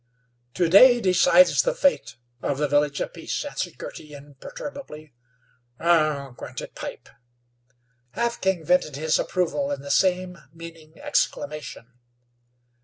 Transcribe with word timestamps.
"To 0.55 0.67
day 0.67 0.99
decides 0.99 1.61
the 1.61 1.75
fate 1.75 2.15
of 2.41 2.57
the 2.57 2.67
Village 2.67 2.99
of 3.01 3.13
Peace," 3.13 3.45
answered 3.45 3.77
Girty, 3.77 4.13
imperturbably. 4.15 5.13
"Ugh!" 5.79 6.35
grunted 6.35 6.73
Pipe. 6.73 7.07
Half 8.13 8.41
King 8.41 8.65
vented 8.65 8.95
his 8.95 9.19
approval 9.19 9.69
in 9.69 9.81
the 9.83 9.91
same 9.91 10.39
meaning 10.51 10.97
exclamation. 10.99 11.99